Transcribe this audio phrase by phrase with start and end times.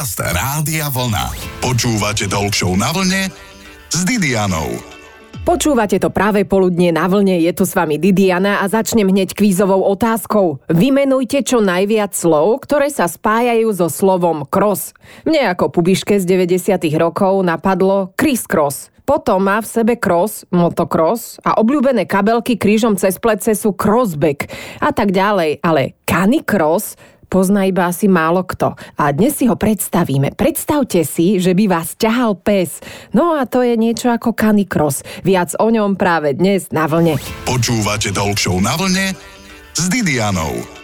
[0.00, 1.28] Podcast Rádia Vlna.
[1.60, 3.28] Počúvate Talk na vlne
[3.92, 4.80] s Didianou.
[5.44, 9.84] Počúvate to práve poludne na vlne, je tu s vami Didiana a začnem hneď kvízovou
[9.92, 10.64] otázkou.
[10.72, 14.96] Vymenujte čo najviac slov, ktoré sa spájajú so slovom cross.
[15.28, 18.88] Mne ako pubiške z 90 rokov napadlo Chris Cross.
[19.04, 24.48] Potom má v sebe cross, motocross a obľúbené kabelky krížom cez plece sú crossback
[24.80, 25.60] a tak ďalej.
[25.60, 26.96] Ale canicross
[27.30, 28.74] pozná iba asi málo kto.
[28.98, 30.34] A dnes si ho predstavíme.
[30.34, 32.82] Predstavte si, že by vás ťahal pes.
[33.14, 35.06] No a to je niečo ako canicross.
[35.22, 37.14] Viac o ňom práve dnes na vlne.
[37.46, 39.14] Počúvate Talk na vlne
[39.78, 40.79] s Didianou.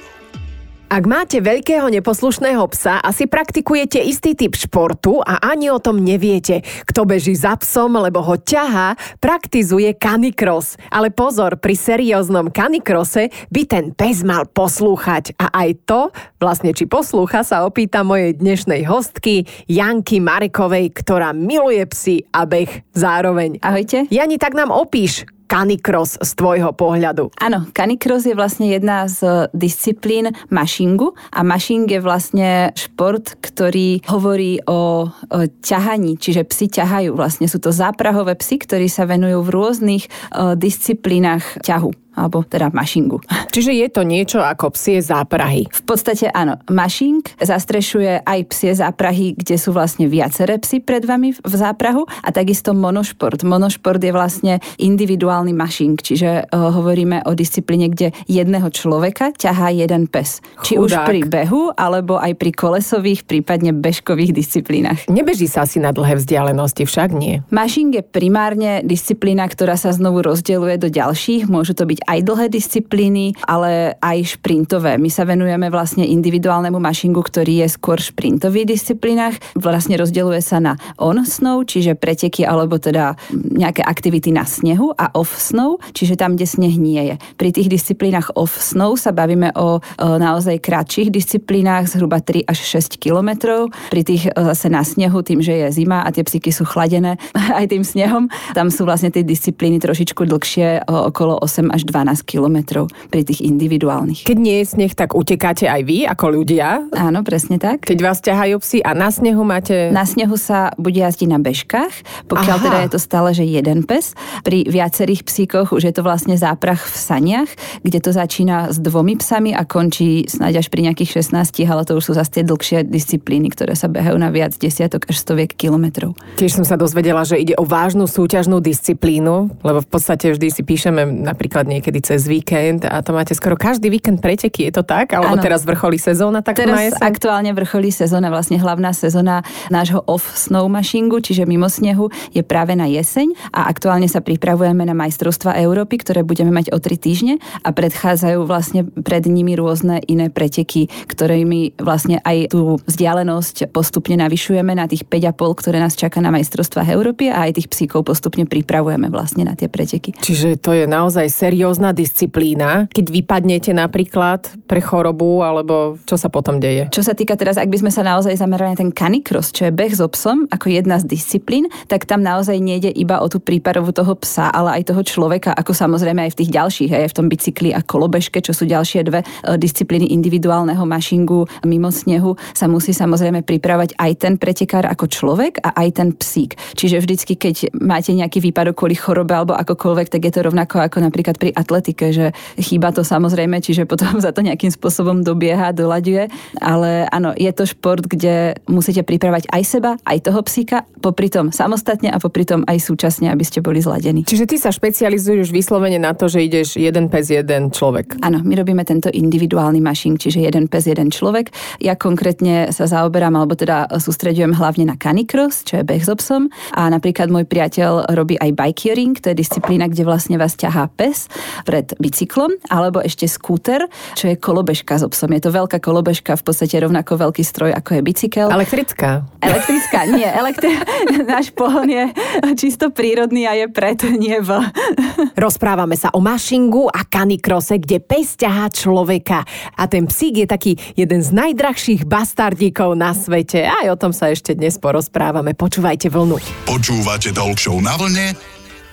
[0.86, 6.62] Ak máte veľkého neposlušného psa, asi praktikujete istý typ športu a ani o tom neviete.
[6.86, 10.78] Kto beží za psom, lebo ho ťahá, praktizuje canicross.
[10.94, 15.34] Ale pozor, pri serióznom canikrose by ten pes mal poslúchať.
[15.42, 21.82] A aj to, vlastne či poslúcha, sa opýta mojej dnešnej hostky Janky Marekovej, ktorá miluje
[21.90, 23.58] psy a beh zároveň.
[23.58, 24.06] Ahojte.
[24.06, 27.30] Jani, tak nám opíš, canicross z tvojho pohľadu?
[27.40, 34.60] Áno, canicross je vlastne jedna z disciplín mašingu a mašing je vlastne šport, ktorý hovorí
[34.66, 37.14] o, o ťahaní, čiže psi ťahajú.
[37.14, 42.72] Vlastne sú to záprahové psy, ktorí sa venujú v rôznych o, disciplínach ťahu alebo teda
[42.72, 43.20] mašingu.
[43.54, 45.68] Čiže je to niečo ako psie záprahy?
[45.68, 46.58] V podstate áno.
[46.66, 52.28] Mašing zastrešuje aj psie záprahy, kde sú vlastne viaceré psy pred vami v záprahu a
[52.32, 53.44] takisto monošport.
[53.44, 60.08] Monošport je vlastne individuálny mašing, čiže uh, hovoríme o disciplíne, kde jedného človeka ťahá jeden
[60.08, 60.40] pes.
[60.40, 60.64] Chudák.
[60.64, 65.04] Či už pri behu, alebo aj pri kolesových, prípadne bežkových disciplínach.
[65.12, 67.44] Nebeží sa asi na dlhé vzdialenosti, však nie?
[67.52, 71.50] Mašing je primárne disciplína, ktorá sa znovu rozdeľuje do ďalších.
[71.50, 74.96] Môžu to byť aj dlhé disciplíny, ale aj šprintové.
[74.96, 79.34] My sa venujeme vlastne individuálnemu mašingu, ktorý je skôr šprintových disciplínach.
[79.58, 85.10] Vlastne rozdeľuje sa na on snow, čiže preteky alebo teda nejaké aktivity na snehu a
[85.18, 87.14] off snow, čiže tam, kde sneh nie je.
[87.34, 92.62] Pri tých disciplínach off snow sa bavíme o, o naozaj kratších disciplínach, zhruba 3 až
[92.62, 93.74] 6 kilometrov.
[93.90, 97.18] Pri tých zase na snehu, tým, že je zima a tie psyky sú chladené
[97.58, 101.95] aj tým snehom, tam sú vlastne tie disciplíny trošičku dlhšie, okolo 8 až 12
[102.26, 104.26] kilometrov pri tých individuálnych.
[104.26, 106.90] Keď nie je sneh, tak utekáte aj vy ako ľudia?
[106.92, 107.86] Áno, presne tak.
[107.86, 109.94] Keď vás ťahajú psi a na snehu máte...
[109.94, 112.64] Na snehu sa bude jazdiť na bežkách, pokiaľ Aha.
[112.64, 114.18] teda je to stále, že jeden pes.
[114.42, 117.50] Pri viacerých psíkoch už je to vlastne záprach v saniach,
[117.86, 121.94] kde to začína s dvomi psami a končí snáď až pri nejakých 16, ale to
[121.94, 126.18] už sú zase tie dlhšie disciplíny, ktoré sa behajú na viac desiatok až stoviek kilometrov.
[126.34, 130.62] Tiež som sa dozvedela, že ide o vážnu súťažnú disciplínu, lebo v podstate vždy si
[130.66, 134.82] píšeme napríklad niekedy niekedy cez víkend a to máte skoro každý víkend preteky, je to
[134.82, 135.14] tak?
[135.14, 135.42] Alebo ano.
[135.46, 141.22] teraz vrcholí sezóna tak Teraz na aktuálne vrcholí sezóna, vlastne hlavná sezóna nášho off-snow machingu,
[141.22, 146.26] čiže mimo snehu, je práve na jeseň a aktuálne sa pripravujeme na majstrovstva Európy, ktoré
[146.26, 152.18] budeme mať o tri týždne a predchádzajú vlastne pred nimi rôzne iné preteky, ktorými vlastne
[152.26, 157.46] aj tú vzdialenosť postupne navyšujeme na tých 5,5, ktoré nás čaká na majstrovstvách Európy a
[157.46, 160.18] aj tých psíkov postupne pripravujeme vlastne na tie preteky.
[160.18, 162.88] Čiže to je naozaj seriózne rôzna disciplína.
[162.88, 166.88] Keď vypadnete napríklad pre chorobu, alebo čo sa potom deje?
[166.88, 169.76] Čo sa týka teraz, ak by sme sa naozaj zamerali na ten canicross, čo je
[169.76, 173.92] beh so psom, ako jedna z disciplín, tak tam naozaj nejde iba o tú príparovú
[173.92, 177.26] toho psa, ale aj toho človeka, ako samozrejme aj v tých ďalších, aj v tom
[177.28, 179.26] bicykli a kolobežke, čo sú ďalšie dve e,
[179.60, 185.76] disciplíny individuálneho mašingu mimo snehu, sa musí samozrejme pripravať aj ten pretekár ako človek a
[185.76, 186.56] aj ten psík.
[186.72, 191.04] Čiže vždycky, keď máte nejaký výpadok kvôli chorobe alebo akokoľvek, tak je to rovnako ako
[191.04, 196.28] napríklad pri atletike, že chýba to samozrejme, čiže potom za to nejakým spôsobom dobieha, doľaďuje.
[196.60, 201.48] Ale áno, je to šport, kde musíte pripravať aj seba, aj toho psíka, popri tom
[201.50, 204.28] samostatne a popri tom aj súčasne, aby ste boli zladení.
[204.28, 208.20] Čiže ty sa špecializuješ vyslovene na to, že ideš jeden pes, jeden človek.
[208.20, 211.48] Áno, my robíme tento individuálny mašing, čiže jeden pes, jeden človek.
[211.80, 216.52] Ja konkrétne sa zaoberám, alebo teda sústredujem hlavne na canicross, čo je beh s obsom.
[216.74, 221.30] A napríklad môj priateľ robí aj bikeering, to je disciplína, kde vlastne vás ťahá pes
[221.64, 225.32] pred bicyklom, alebo ešte skúter, čo je kolobežka s obsom.
[225.34, 228.48] Je to veľká kolobežka, v podstate rovnako veľký stroj, ako je bicykel.
[228.48, 229.26] Elektrická.
[229.42, 230.26] Elektrická, nie.
[230.26, 230.78] Elektri-
[231.32, 232.10] náš pohon je
[232.56, 234.50] čisto prírodný a je pred, nie v.
[235.46, 239.42] Rozprávame sa o mašingu a kanikrose, kde pes ťahá človeka.
[239.76, 243.66] A ten psík je taký jeden z najdrahších bastardíkov na svete.
[243.66, 245.52] Aj o tom sa ešte dnes porozprávame.
[245.56, 246.38] Počúvajte vlnu.
[246.68, 248.36] Počúvate Talk na vlne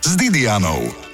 [0.03, 1.12] s Didianou.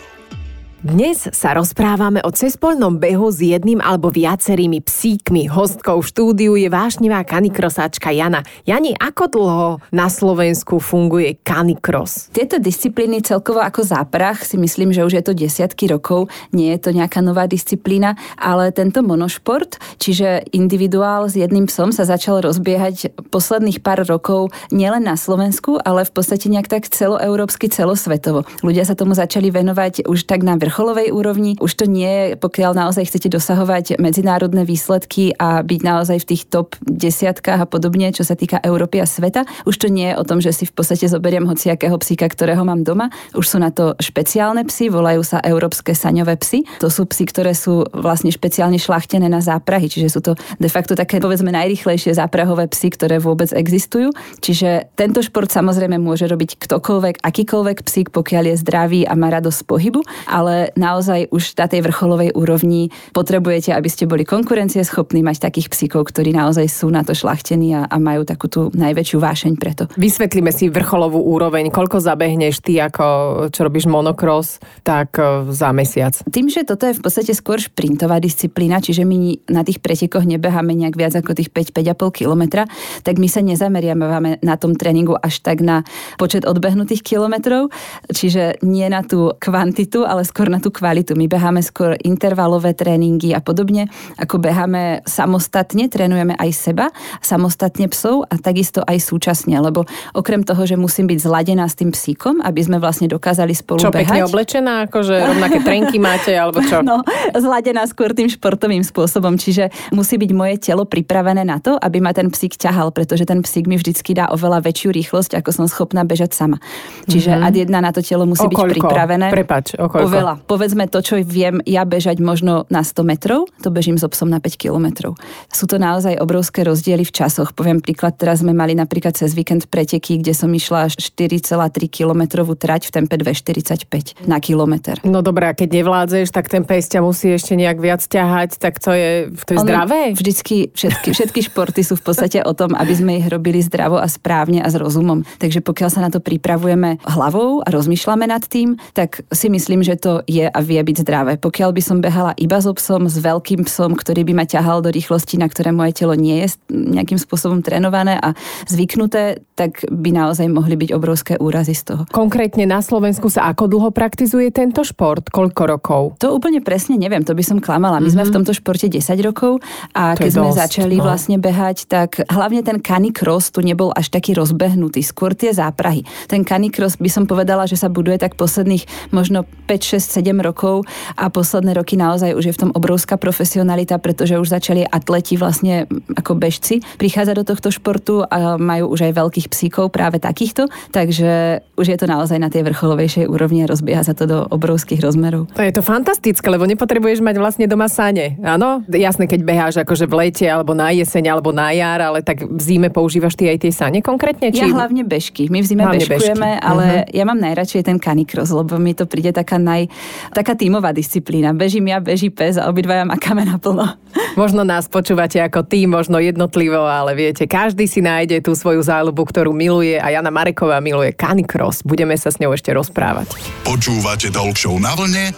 [0.79, 5.51] Dnes sa rozprávame o cespoľnom behu s jedným alebo viacerými psíkmi.
[5.51, 8.47] Hostkou v štúdiu je vášnivá kanikrosáčka Jana.
[8.63, 12.31] Jani, ako dlho na Slovensku funguje kanikros?
[12.31, 16.31] Tieto disciplíny celkovo ako záprach si myslím, že už je to desiatky rokov.
[16.55, 22.07] Nie je to nejaká nová disciplína, ale tento monošport, čiže individuál s jedným psom sa
[22.07, 28.47] začal rozbiehať posledných pár rokov nielen na Slovensku, ale v podstate nejak tak celoeurópsky, celosvetovo.
[28.63, 31.57] Ľudia sa tomu začali venovať už tak na vrcholovej úrovni.
[31.57, 36.45] Už to nie je, pokiaľ naozaj chcete dosahovať medzinárodné výsledky a byť naozaj v tých
[36.45, 39.49] top desiatkách a podobne, čo sa týka Európy a sveta.
[39.65, 42.85] Už to nie je o tom, že si v podstate zoberiem hociakého psíka, ktorého mám
[42.85, 43.09] doma.
[43.33, 46.67] Už sú na to špeciálne psy, volajú sa európske saňové psy.
[46.83, 50.93] To sú psy, ktoré sú vlastne špeciálne šlachtené na záprahy, čiže sú to de facto
[50.93, 54.11] také povedzme najrychlejšie záprahové psy, ktoré vôbec existujú.
[54.43, 59.57] Čiže tento šport samozrejme môže robiť ktokoľvek, akýkoľvek psík, pokiaľ je zdravý a má radosť
[59.63, 65.49] z pohybu, ale naozaj už na tej vrcholovej úrovni potrebujete, aby ste boli konkurencieschopní, mať
[65.49, 69.53] takých psíkov, ktorí naozaj sú na to šlachtení a, a majú takú tú najväčšiu vášeň
[69.55, 69.83] preto.
[69.95, 73.05] Vysvetlíme si vrcholovú úroveň, koľko zabehneš ty, ako
[73.53, 76.17] čo robíš monokros, tak e, za mesiac.
[76.27, 80.75] Tým, že toto je v podstate skôr šprintová disciplína, čiže my na tých pretekoch nebeháme
[80.75, 82.65] nejak viac ako tých 5-5,5 kilometra,
[83.05, 85.85] tak my sa nezameriavame na tom tréningu až tak na
[86.17, 87.69] počet odbehnutých kilometrov,
[88.09, 91.13] čiže nie na tú kvantitu, ale skôr na tú kvalitu.
[91.13, 93.87] My beháme skôr intervalové tréningy a podobne,
[94.17, 96.89] ako beháme samostatne, trénujeme aj seba,
[97.21, 99.85] samostatne psov a takisto aj súčasne, lebo
[100.17, 103.93] okrem toho, že musím byť zladená s tým psíkom, aby sme vlastne dokázali spolu čo,
[103.93, 104.05] behať.
[104.05, 106.81] Čo, pekne oblečená, akože rovnaké trenky máte, alebo čo?
[106.89, 107.05] No,
[107.37, 112.15] zladená skôr tým športovým spôsobom, čiže musí byť moje telo pripravené na to, aby ma
[112.15, 116.01] ten psík ťahal, pretože ten psík mi vždycky dá oveľa väčšiu rýchlosť, ako som schopná
[116.01, 116.57] bežať sama.
[117.05, 117.45] Čiže mm-hmm.
[117.45, 119.27] ad jedna na to telo musí o byť pripravené.
[119.29, 120.38] Prepač, o koľko?
[120.43, 120.49] Oveľa.
[120.49, 124.29] Povedzme to, čo viem ja bežať možno na 100 metrov, to bežím s so psom
[124.31, 125.15] na 5 kilometrov.
[125.53, 127.53] Sú to naozaj obrovské rozdiely v časoch.
[127.53, 131.53] Poviem príklad, teraz sme mali napríklad cez víkend preteky, kde som išla 4,3
[131.87, 134.97] kilometrovú trať v tempe 2,45 na kilometr.
[135.05, 138.81] No dobré, a keď nevládzeš, tak ten pes ťa musí ešte nejak viac ťahať, tak
[138.81, 140.17] to je, to je zdravé?
[140.17, 144.07] Vždycky všetky, všetky športy sú v podstate o tom, aby sme ich robili zdravo a
[144.07, 145.27] správne a s rozumom.
[145.37, 149.99] Takže pokiaľ sa na to pripravujeme hlavou a rozmýšľame nad tým, tak si myslím, že
[149.99, 151.33] to je a vie byť zdravé.
[151.41, 154.93] Pokiaľ by som behala iba so psom, s veľkým psom, ktorý by ma ťahal do
[154.93, 158.37] rýchlosti, na ktoré moje telo nie je nejakým spôsobom trénované a
[158.69, 162.01] zvyknuté, tak by naozaj mohli byť obrovské úrazy z toho.
[162.13, 165.33] Konkrétne na Slovensku sa ako dlho praktizuje tento šport?
[165.33, 166.01] Koľko rokov?
[166.21, 167.97] To úplne presne neviem, to by som klamala.
[167.97, 168.13] My mm-hmm.
[168.13, 168.35] sme v mhm.
[168.37, 169.59] tomto športe 10 rokov
[169.97, 171.03] a to keď sme dosť, začali no.
[171.09, 176.05] vlastne behať, tak hlavne ten canicross tu nebol až taký rozbehnutý, skôr tie záprahy.
[176.29, 180.85] Ten canicross by som povedala, že sa buduje tak posledných možno 5, 6, 7 rokov
[181.15, 185.85] a posledné roky naozaj už je v tom obrovská profesionalita, pretože už začali atleti vlastne
[186.15, 191.63] ako bežci prichádzať do tohto športu a majú už aj veľkých psíkov práve takýchto, takže
[191.79, 195.47] už je to naozaj na tej vrcholovejšej úrovni a rozbieha sa to do obrovských rozmerov.
[195.55, 198.35] To je to fantastické, lebo nepotrebuješ mať vlastne doma sane.
[198.43, 202.43] Áno, jasné, keď beháš akože v lete alebo na jeseň alebo na jar, ale tak
[202.43, 204.51] v zime používaš ty aj tie sane konkrétne?
[204.51, 204.65] Či...
[204.65, 205.47] Ja hlavne bežky.
[205.47, 206.65] My v zime hlavne bežkujeme, bežky.
[206.65, 207.15] ale uh-huh.
[207.15, 209.87] ja mám najradšej ten canicross, lebo mi to príde taká naj,
[210.33, 211.55] taká tímová disciplína.
[211.55, 213.97] Bežím ja, beží pes a obidvaja makáme naplno.
[214.35, 219.25] Možno nás počúvate ako tým, možno jednotlivo, ale viete, každý si nájde tú svoju záľubu,
[219.25, 221.81] ktorú miluje a Jana Mareková miluje Canicross.
[221.85, 223.31] Budeme sa s ňou ešte rozprávať.
[223.63, 225.31] Počúvate Talk na vlne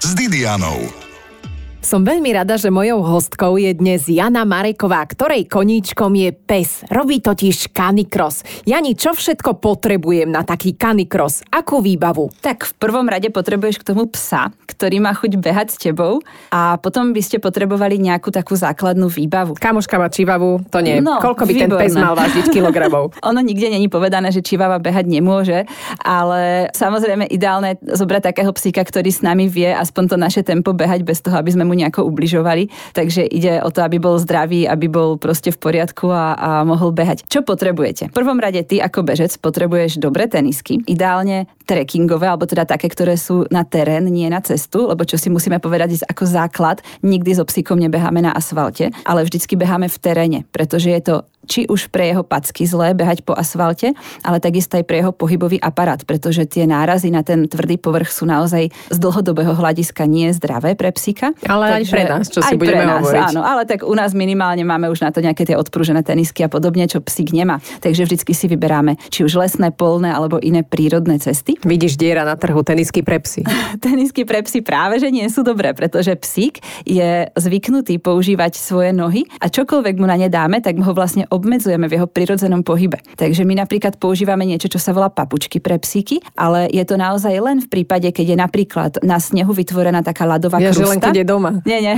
[0.00, 1.05] s Didianou.
[1.86, 6.82] Som veľmi rada, že mojou hostkou je dnes Jana Mareková, ktorej koníčkom je pes.
[6.90, 8.42] Robí totiž kanikros.
[8.66, 11.46] Jani, čo všetko potrebujem na taký kanikros?
[11.46, 12.34] Akú výbavu?
[12.42, 16.74] Tak v prvom rade potrebuješ k tomu psa, ktorý má chuť behať s tebou a
[16.74, 19.54] potom by ste potrebovali nejakú takú základnú výbavu.
[19.54, 20.98] Kamoška má čivavu, to nie.
[20.98, 21.70] No, Koľko by výborné.
[21.70, 23.14] ten pes mal vážiť kilogramov?
[23.30, 25.62] ono nikde není povedané, že čivava behať nemôže,
[26.02, 31.06] ale samozrejme ideálne zobrať takého psíka, ktorý s nami vie aspoň to naše tempo behať
[31.06, 32.72] bez toho, aby sme mu nejako ubližovali.
[32.96, 36.96] Takže ide o to, aby bol zdravý, aby bol proste v poriadku a, a mohol
[36.96, 37.28] behať.
[37.28, 38.08] Čo potrebujete?
[38.10, 43.18] V prvom rade ty ako bežec potrebuješ dobré tenisky, ideálne trekkingové, alebo teda také, ktoré
[43.18, 47.42] sú na terén, nie na cestu, lebo čo si musíme povedať ako základ, nikdy so
[47.42, 51.14] psíkom nebeháme na asfalte, ale vždycky beháme v teréne, pretože je to
[51.46, 53.94] či už pre jeho packy zlé behať po asfalte,
[54.26, 58.26] ale takisto aj pre jeho pohybový aparát, pretože tie nárazy na ten tvrdý povrch sú
[58.26, 61.32] naozaj z dlhodobého hľadiska nie zdravé pre psíka.
[61.46, 63.26] Ale Takže, aj pre nás, čo si budeme pre nás, hovoriť.
[63.32, 66.50] Áno, ale tak u nás minimálne máme už na to nejaké tie odprúžené tenisky a
[66.50, 67.62] podobne, čo psík nemá.
[67.80, 71.54] Takže vždycky si vyberáme či už lesné, polné alebo iné prírodné cesty.
[71.62, 73.46] Vidíš diera na trhu, tenisky pre psy.
[73.86, 79.28] tenisky pre psy práve, že nie sú dobré, pretože psík je zvyknutý používať svoje nohy
[79.38, 82.98] a čokoľvek mu na ne dáme, tak ho vlastne obmedzujeme v jeho prirodzenom pohybe.
[83.14, 87.32] Takže my napríklad používame niečo, čo sa volá papučky pre psíky, ale je to naozaj
[87.36, 90.96] len v prípade, keď je napríklad na snehu vytvorená taká ľadová ja, krusta.
[90.96, 91.50] Len keď je doma.
[91.68, 91.94] Nie, nie.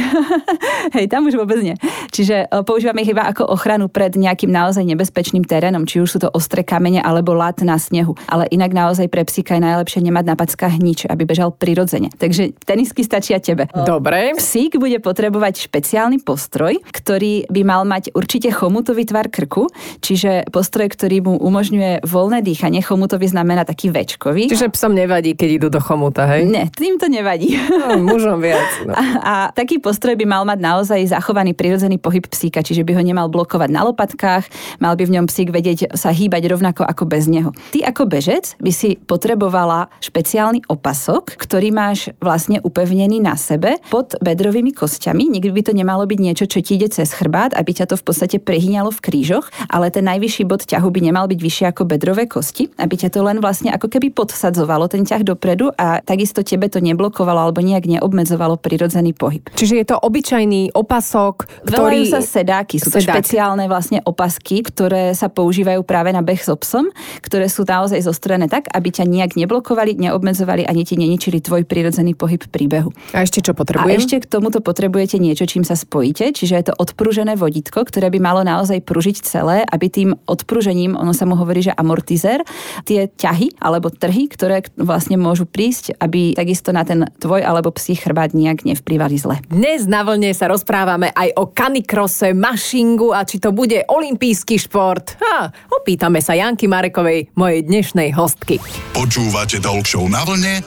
[0.97, 1.79] Hej, tam už vôbec nie.
[2.11, 6.19] Čiže e, používame ich iba ako ochranu pred nejakým naozaj nebezpečným terénom, či už sú
[6.19, 8.19] to ostré kamene alebo lat na snehu.
[8.27, 12.11] Ale inak naozaj pre psíka je najlepšie nemať na packách nič, aby bežal prirodzene.
[12.17, 13.69] Takže tenisky stačia tebe.
[13.73, 14.35] Dobre.
[14.37, 19.69] Psík bude potrebovať špeciálny postroj, ktorý by mal mať určite chomutový tvar krku,
[20.01, 22.81] čiže postroj, ktorý mu umožňuje voľné dýchanie.
[22.83, 24.49] Chomutový znamená taký väčkový.
[24.49, 26.49] Čiže psom nevadí, keď idú do chomuta, hej?
[26.49, 27.55] Ne, tým to nevadí.
[27.69, 28.69] No, mužom viac.
[28.85, 28.93] No.
[28.97, 33.03] A, a taký postroj by mal mať naozaj zachovaný prirodzený pohyb psíka, čiže by ho
[33.05, 34.49] nemal blokovať na lopatkách,
[34.83, 37.53] mal by v ňom psík vedieť sa hýbať rovnako ako bez neho.
[37.71, 44.17] Ty ako bežec by si potrebovala špeciálny opasok, ktorý máš vlastne upevnený na sebe pod
[44.19, 45.29] bedrovými kostiami.
[45.29, 48.05] Nikdy by to nemalo byť niečo, čo ti ide cez chrbát, aby ťa to v
[48.05, 52.31] podstate prehyňalo v krížoch, ale ten najvyšší bod ťahu by nemal byť vyšší ako bedrové
[52.31, 56.71] kosti, aby ťa to len vlastne ako keby podsadzovalo ten ťah dopredu a takisto tebe
[56.71, 59.43] to neblokovalo alebo nejak neobmedzovalo prirodzený pohyb.
[59.59, 62.07] Čiže je to obyčajný opasok, ktorý...
[62.07, 63.19] Volajú sa sedáky, sú to Sedák.
[63.19, 68.47] špeciálne vlastne opasky, ktoré sa používajú práve na beh s obsom, ktoré sú naozaj zostrené
[68.47, 72.95] tak, aby ťa nejak neblokovali, neobmedzovali ani ti neničili tvoj prirodzený pohyb príbehu.
[73.11, 73.99] A ešte čo A potrebujem?
[73.99, 78.19] ešte k tomuto potrebujete niečo, čím sa spojíte, čiže je to odpružené vodítko, ktoré by
[78.21, 82.45] malo naozaj pružiť celé, aby tým odpružením, ono sa mu hovorí, že amortizér,
[82.85, 87.97] tie ťahy alebo trhy, ktoré vlastne môžu prísť, aby takisto na ten tvoj alebo psí
[87.97, 89.41] chrbát nejak nevplyvali zle.
[89.49, 95.17] Dnes na vlne sa rozprávame aj o kanikrose, mašingu a či to bude olimpijský šport.
[95.23, 98.61] Ha, opýtame sa Janky Marekovej, mojej dnešnej hostky.
[98.93, 100.61] Počúvate Talk Show na vlne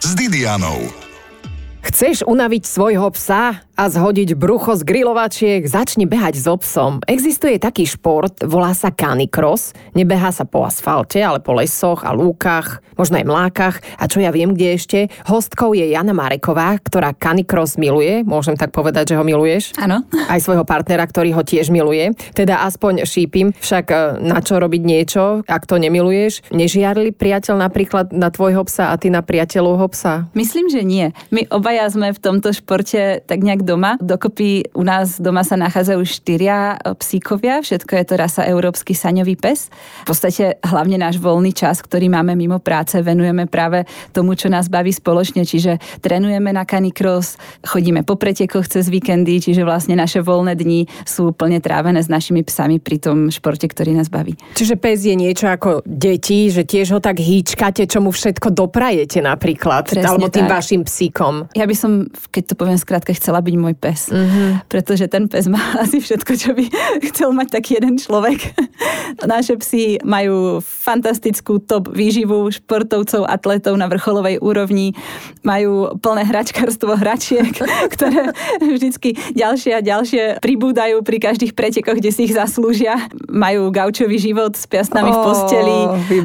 [0.00, 1.06] s Didianou.
[1.86, 5.60] Chceš unaviť svojho psa a zhodiť brucho z grilovačiek?
[5.68, 7.04] Začni behať so psom.
[7.04, 9.76] Existuje taký šport, volá sa canicross.
[9.92, 13.76] Nebehá sa po asfalte, ale po lesoch a lúkach, možno aj mlákach.
[14.00, 14.98] A čo ja viem, kde ešte?
[15.28, 18.24] Hostkou je Jana Mareková, ktorá canicross miluje.
[18.24, 19.76] Môžem tak povedať, že ho miluješ?
[19.76, 20.08] Áno.
[20.24, 22.16] Aj svojho partnera, ktorý ho tiež miluje.
[22.32, 23.52] Teda aspoň šípim.
[23.52, 26.48] Však e, na čo robiť niečo, ak to nemiluješ?
[26.48, 30.32] Nežiarli priateľ napríklad na tvojho psa a ty na priateľovho psa?
[30.32, 31.12] Myslím, že nie.
[31.28, 33.98] My obaja sme v tomto športe tak nejak doma.
[33.98, 37.58] Dokopy u nás doma sa nachádzajú štyria psíkovia.
[37.66, 39.66] Všetko je to rasa európsky saňový pes.
[40.06, 43.82] V podstate hlavne náš voľný čas, ktorý máme mimo práce, venujeme práve
[44.14, 45.42] tomu, čo nás baví spoločne.
[45.42, 47.34] Čiže trénujeme na canicross,
[47.66, 52.46] chodíme po pretekoch cez víkendy, čiže vlastne naše voľné dni sú plne trávené s našimi
[52.46, 54.38] psami pri tom športe, ktorý nás baví.
[54.54, 59.24] Čiže pes je niečo ako deti, že tiež ho tak hýčkate, čo mu všetko doprajete
[59.24, 59.88] napríklad.
[59.88, 60.54] Presne alebo tým tak.
[60.60, 61.48] vašim psíkom.
[61.56, 64.12] Ja by som, keď to poviem skrátka, chcela byť môj pes.
[64.12, 64.26] Mhm.
[64.26, 64.50] Mm-hmm.
[64.68, 66.64] Pretože ten pes má asi všetko, čo by
[67.12, 68.52] chcel mať taký jeden človek.
[69.24, 74.92] Naše psy majú fantastickú top výživu športovcov, atletov na vrcholovej úrovni.
[75.46, 77.54] Majú plné hračkarstvo hračiek,
[77.94, 83.08] ktoré vždycky ďalšie a ďalšie pribúdajú pri každých pretekoch, kde si ich zaslúžia.
[83.30, 85.78] Majú gaučový život s piasnami v Ó, posteli.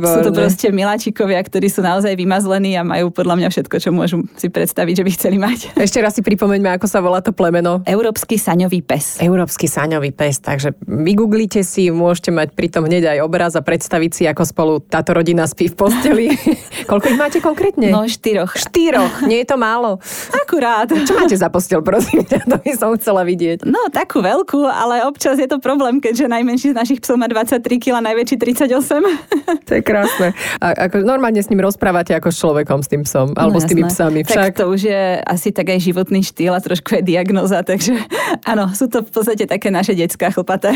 [0.03, 0.38] Sú to výborné.
[0.41, 4.93] proste miláčikovia, ktorí sú naozaj vymazlení a majú podľa mňa všetko, čo môžu si predstaviť,
[5.00, 5.59] že by chceli mať.
[5.77, 7.81] Ešte raz si pripomeňme, ako sa volá to plemeno.
[7.85, 9.21] Európsky saňový pes.
[9.21, 14.23] Európsky saňový pes, takže vygooglite si, môžete mať pritom hneď aj obraz a predstaviť si,
[14.25, 16.25] ako spolu táto rodina spí v posteli.
[16.89, 17.89] Koľko ich máte konkrétne?
[17.89, 18.53] No, štyroch.
[18.53, 20.01] Štyroch, nie je to málo.
[20.33, 20.89] Akurát.
[20.89, 23.63] Čo máte za postel, prosím ťa, to by som chcela vidieť.
[23.63, 27.61] No, takú veľkú, ale občas je to problém, keďže najmenší z našich psov má 23
[27.77, 28.71] kg, najväčší 38.
[29.67, 30.31] To je krásne.
[30.59, 33.67] A ako normálne s ním rozprávate ako s človekom, s tým psom, alebo No, s
[33.67, 33.93] tými jasné.
[33.93, 34.19] psami.
[34.23, 37.99] Tak Však to už je asi tak aj životný štýl a trošku je diagnoza, takže
[38.47, 40.71] áno, sú to v podstate také naše detská chlpaté.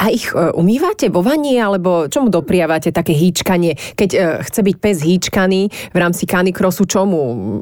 [0.00, 3.76] A ich e, umývate vo vani, alebo čomu dopriavate také hýčkanie?
[3.96, 5.60] Keď e, chce byť pes hýčkaný
[5.92, 7.18] v rámci canicrossu, čomu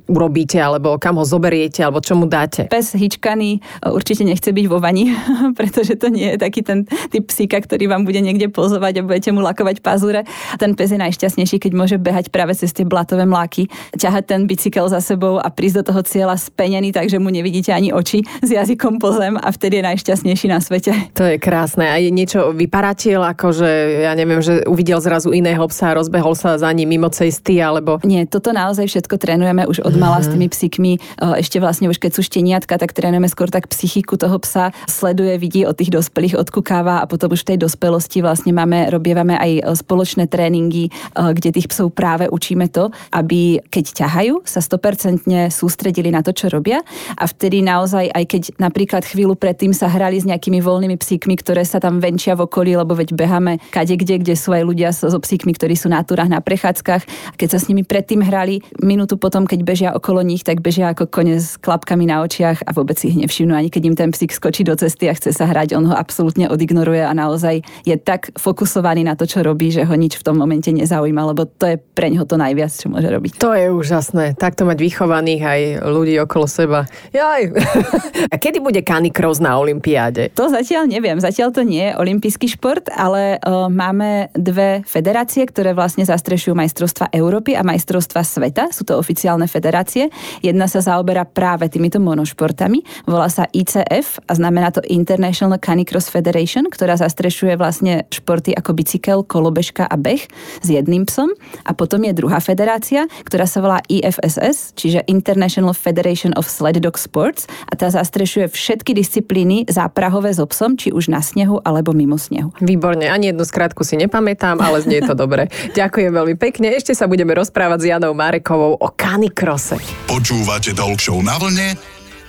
[0.07, 2.71] urobíte, alebo kam ho zoberiete, alebo čomu dáte?
[2.71, 5.11] Pes hyčkaný určite nechce byť vo vani,
[5.59, 9.31] pretože to nie je taký ten typ psíka, ktorý vám bude niekde pozovať a budete
[9.35, 10.23] mu lakovať pazúre.
[10.61, 14.87] Ten pes je najšťastnejší, keď môže behať práve cez tie blatové mláky, ťahať ten bicykel
[14.93, 18.12] za sebou a prísť do toho cieľa spenený, takže mu nevidíte ani oči.
[18.13, 20.93] Skočí s jazykom po zem a vtedy je najšťastnejší na svete.
[21.17, 21.89] To je krásne.
[21.89, 26.37] A je niečo vyparatil, ako že ja neviem, že uvidel zrazu iného psa a rozbehol
[26.37, 28.05] sa za ním mimo cesty, alebo...
[28.05, 30.29] Nie, toto naozaj všetko trénujeme už od mala mm-hmm.
[30.29, 30.93] s tými psíkmi.
[31.41, 35.65] Ešte vlastne už keď sú šteniatka, tak trénujeme skôr tak psychiku toho psa, sleduje, vidí
[35.65, 40.29] od tých dospelých, odkukáva a potom už v tej dospelosti vlastne máme, robievame aj spoločné
[40.29, 46.35] tréningy, kde tých psov práve učíme to, aby keď ťahajú, sa 100% sústredili na to,
[46.35, 46.83] čo robia
[47.17, 51.63] a vtedy naozaj, aj keď napríklad chvíľu predtým sa hrali s nejakými voľnými psíkmi, ktoré
[51.63, 55.07] sa tam venčia v okolí, lebo veď beháme kade kde, kde sú aj ľudia so,
[55.07, 57.03] so psíkmi, ktorí sú na túrach, na prechádzkach.
[57.07, 60.91] A keď sa s nimi predtým hrali, minútu potom, keď bežia okolo nich, tak bežia
[60.91, 64.33] ako kone s klapkami na očiach a vôbec ich nevšimnú, ani keď im ten psík
[64.33, 68.33] skočí do cesty a chce sa hrať, on ho absolútne odignoruje a naozaj je tak
[68.41, 71.77] fokusovaný na to, čo robí, že ho nič v tom momente nezaujíma, lebo to je
[71.79, 73.39] pre neho to najviac, čo môže robiť.
[73.39, 74.39] To je úžasné.
[74.39, 76.89] Takto mať vychovaných aj ľudí okolo seba.
[77.13, 77.53] Jaj.
[78.33, 80.31] a kedy bude canicross na Olympiáde?
[80.35, 81.19] To zatiaľ neviem.
[81.19, 87.13] Zatiaľ to nie je olimpijský šport, ale uh, máme dve federácie, ktoré vlastne zastrešujú majstrovstva
[87.15, 88.71] Európy a majstrovstva sveta.
[88.71, 90.09] Sú to oficiálne federácie.
[90.41, 93.09] Jedna sa zaoberá práve týmito monošportami.
[93.09, 99.19] Volá sa ICF a znamená to International Canicross Federation, ktorá zastrešuje vlastne športy ako bicykel,
[99.27, 100.23] kolobežka a beh
[100.63, 101.33] s jedným psom.
[101.65, 106.97] A potom je druhá federácia, ktorá sa volá IFSS, čiže International Federation of Sled Dog
[106.97, 112.21] Sports a tá zastrešuje všetky disciplíny záprahové s obsom, či už na snehu alebo mimo
[112.21, 112.53] snehu.
[112.61, 115.49] Výborne, ani jednu skratku si nepamätám, ale znie to dobre.
[115.81, 116.69] Ďakujem veľmi pekne.
[116.77, 119.81] Ešte sa budeme rozprávať s Janou Marekovou o kanikrose.
[120.05, 121.73] Počúvate Talk na vlne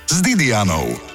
[0.08, 1.13] s Didianou.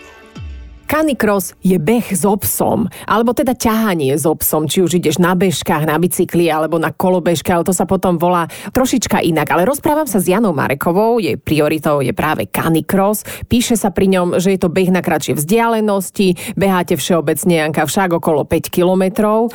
[0.89, 5.85] Canicross je beh s obsom, alebo teda ťahanie s obsom, či už ideš na bežkách,
[5.85, 9.53] na bicykli alebo na kolobežke, ale to sa potom volá trošička inak.
[9.53, 13.29] Ale rozprávam sa s Janou Marekovou, jej prioritou je práve Canicross.
[13.53, 18.17] Píše sa pri ňom, že je to beh na kratšie vzdialenosti, beháte všeobecne Janka však
[18.17, 19.53] okolo 5 kilometrov.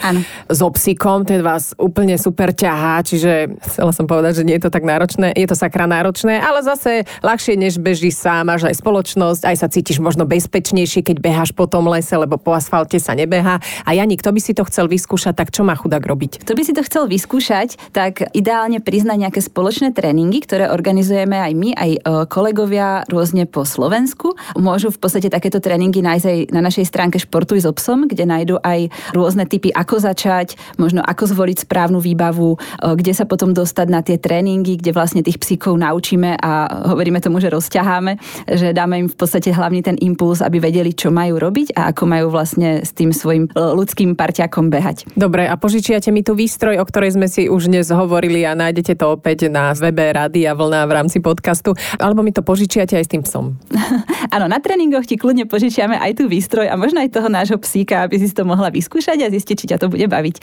[0.53, 4.71] S obsikom, ten vás úplne super ťahá, čiže chcela som povedať, že nie je to
[4.71, 9.41] tak náročné, je to sakra náročné, ale zase ľahšie než beží sám, máš aj spoločnosť,
[9.49, 13.63] aj sa cítiš možno bezpečnejšie, keď beháš po tom lese, lebo po asfalte sa nebeha.
[13.87, 16.43] A Janik, kto by si to chcel vyskúšať, tak čo má chudák robiť?
[16.43, 21.53] Kto by si to chcel vyskúšať, tak ideálne priznať nejaké spoločné tréningy, ktoré organizujeme aj
[21.55, 24.35] my, aj e, kolegovia rôzne po Slovensku.
[24.59, 28.59] Môžu v podstate takéto tréningy nájsť aj na našej stránke Športuj s obsom, kde nájdu
[28.59, 32.57] aj rôzne typy, ako začať, možno ako zvoliť správnu výbavu, e,
[32.99, 36.51] kde sa potom dostať na tie tréningy, kde vlastne tých psíkov naučíme a
[36.91, 41.12] hovoríme tomu, že rozťaháme, že dáme im v podstate hlavný ten impuls, aby vedeli, čo
[41.13, 45.05] majú robiť a ako majú vlastne s tým svojim e, ľudským parťakom behať.
[45.13, 48.97] Dobre, a požičiate mi tu výstroj, o ktorej sme si už dnes hovorili a nájdete
[48.97, 53.11] to opäť na webe Rádia Vlna v rámci podcastu, alebo mi to požičiate aj s
[53.13, 53.53] tým psom.
[54.33, 58.01] Áno, na tréningoch ti kľudne požičiame aj tu výstroj a možno aj toho nášho psíka,
[58.01, 60.35] aby si to mohla vyskúšať a zistiť, či ťa to bude baviť.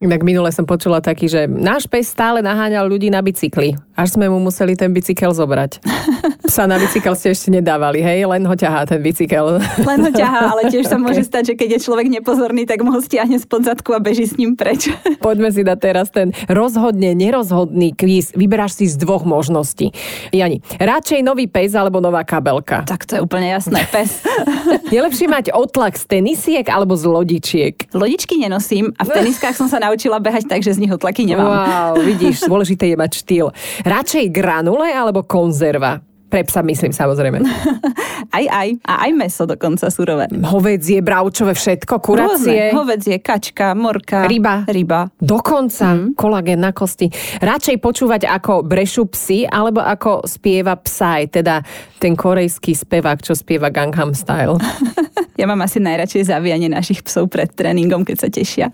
[0.16, 4.32] Tak minule som počula taký, že náš pes stále naháňal ľudí na bicykli, až sme
[4.32, 5.82] mu museli ten bicykel zobrať.
[6.46, 8.26] Psa na bicykel ste ešte nedávali, hej?
[8.26, 9.58] Len ho ťahá ten bicykel.
[9.60, 12.94] Len ho ťahá, ale tiež sa môže stať, že keď je človek nepozorný, tak mu
[12.94, 14.90] ho stiahne spod zadku a beží s ním preč.
[15.26, 18.34] Poďme si dať teraz ten rozhodne nerozhodný kvíz.
[18.34, 19.94] Vyberáš si z dvoch možností.
[20.34, 22.82] Jani, radšej nový pes alebo nová kabelka?
[22.86, 24.22] Tak to je úplne jasné, pes.
[24.94, 27.74] je lepšie mať otlak z tenisiek alebo z lodičiek?
[27.94, 31.46] Lodičky nenosím a v teniskách som sa naučila behať tak, že z nich otlaky nemám.
[31.46, 33.46] Wow, vidíš, dôležité je mať štýl.
[33.86, 36.02] Radšej granule alebo konzerva?
[36.26, 37.38] Pre psa myslím samozrejme.
[38.36, 38.68] aj, aj.
[38.82, 40.26] A aj meso dokonca surové.
[40.30, 42.74] Hovedzie, bravčové, všetko, kuracie.
[42.74, 42.74] Rôzne.
[42.74, 44.26] Hovedzie, kačka, morka.
[44.26, 44.66] Ryba.
[44.66, 45.14] Ryba.
[45.22, 45.94] Dokonca.
[45.94, 46.18] Mm.
[46.18, 47.06] Kolagén na kosti.
[47.38, 51.62] Radšej počúvať ako brešu psy, alebo ako spieva psaj, teda
[52.02, 54.58] ten korejský spevák, čo spieva Gangnam Style.
[55.36, 58.66] Ja mám asi najradšej zavíjanie našich psov pred tréningom, keď sa tešia.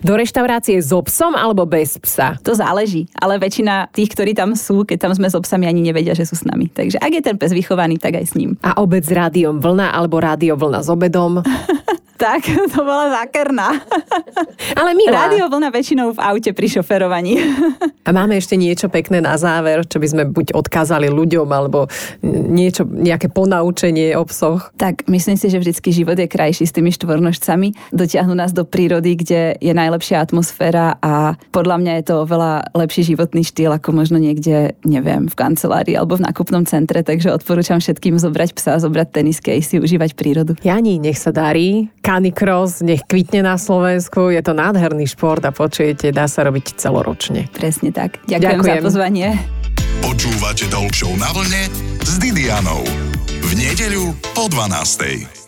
[0.00, 2.40] Do reštaurácie so psom alebo bez psa?
[2.40, 6.16] To záleží, ale väčšina tých, ktorí tam sú, keď tam sme s psami, ani nevedia,
[6.16, 6.72] že sú s nami.
[6.72, 8.56] Takže ak je ten pes vychovaný, tak aj s ním.
[8.64, 11.40] A obed s rádiom vlna alebo rádio vlna s obedom?
[12.20, 12.44] tak,
[12.76, 13.80] to bola zákerná.
[14.80, 15.24] Ale milá.
[15.24, 17.40] Rádio vlna väčšinou v aute pri šoferovaní.
[18.08, 21.88] A máme ešte niečo pekné na záver, čo by sme buď odkázali ľuďom, alebo
[22.26, 24.72] niečo, nejaké ponaučenie o psoch?
[24.76, 27.94] Tak, myslím si, že vždycky život je krajší s tými štvornožcami.
[27.94, 33.14] Dotiahnu nás do prírody, kde je najlepšia atmosféra a podľa mňa je to oveľa lepší
[33.14, 38.18] životný štýl, ako možno niekde, neviem, v kancelárii alebo v nákupnom centre, takže odporúčam všetkým
[38.18, 40.58] zobrať psa, zobrať tenisky a si užívať prírodu.
[40.66, 41.92] Jani, nech sa darí.
[42.10, 44.34] Canicross, nech kvitne na Slovensku.
[44.34, 47.46] Je to nádherný šport a počujete, dá sa robiť celoročne.
[47.54, 48.18] Presne tak.
[48.26, 48.82] Ďakujem, Ďakujem.
[48.82, 49.26] za pozvanie.
[50.02, 51.62] Počúvate Talk na vlne
[52.02, 52.82] s Didianou.
[53.46, 55.39] V nedeľu po 12.